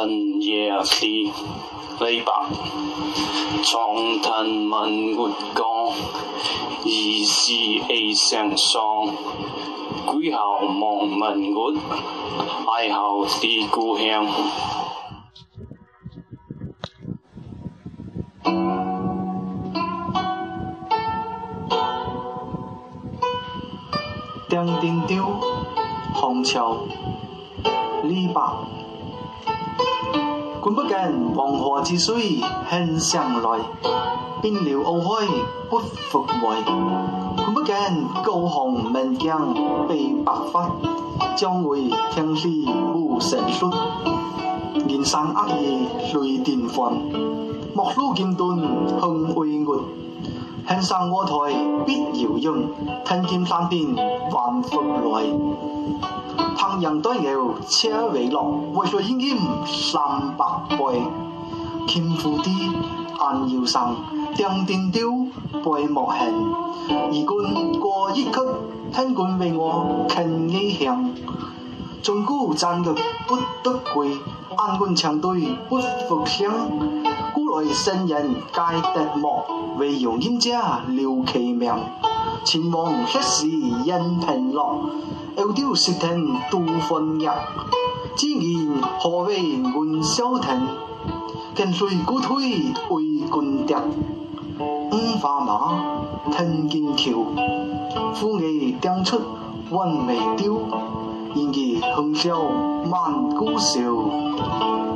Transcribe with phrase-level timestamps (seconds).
[0.00, 1.30] 等夜里
[2.00, 2.32] 李白，
[3.62, 5.14] 长叹问月
[5.54, 5.92] 光，
[6.86, 7.52] 疑是
[7.86, 9.08] 悲上霜。
[10.06, 11.54] 归后望问月，
[12.78, 14.26] 哀后思故乡。
[24.48, 25.26] 丁丁丢，
[26.14, 26.78] 红桥，
[28.04, 28.40] 李白。
[30.70, 33.58] 君不见黄河之水向上来，
[34.40, 35.26] 奔流洱海
[35.68, 36.62] 不复回。
[37.36, 37.74] 君不见
[38.22, 39.52] 高雄名将
[39.88, 40.70] 被白发，
[41.34, 42.48] 将会天时
[42.94, 43.68] 无成数。
[44.88, 46.92] 人生恶夜泪点翻，
[47.74, 48.56] 莫路剑盾
[49.00, 49.66] 恨为月。
[50.68, 51.52] 向上我台
[51.84, 52.62] 必摇扬，
[53.04, 53.84] 听见山边
[54.30, 56.19] 还复来。
[56.70, 58.40] 烹羊对牛车为乐，
[58.74, 61.02] 为水烟烟三百倍。
[61.88, 62.70] 牵夫地
[63.18, 63.96] 暗摇声，
[64.36, 65.10] 丁丁丢
[65.64, 66.28] 背莫行。
[66.88, 68.32] 而君过一曲，
[68.92, 71.10] 听君为我倾意向。
[72.04, 72.94] 钟鼓战乐
[73.26, 74.16] 不得归，
[74.56, 76.52] 暗君长对不复响。
[77.60, 78.60] 为圣人皆
[78.94, 79.44] 得莫，
[79.76, 80.50] 惟用阴者
[80.88, 81.70] 留其名。
[82.42, 84.80] 秦王昔时因平乐，
[85.36, 87.28] 翱丢石亭度分日。
[88.16, 90.68] 只言何为元宵亭？
[91.54, 93.74] 近水孤推为君笛。
[94.58, 95.82] 五花马，
[96.34, 97.18] 听剑桥，
[98.14, 99.20] 虎牙钉出
[99.70, 100.62] 韵未丢。
[101.34, 102.40] 然而香消
[102.90, 104.89] 万古愁。